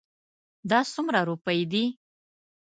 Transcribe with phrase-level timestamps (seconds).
[0.69, 1.83] دا څومره روپی دي؟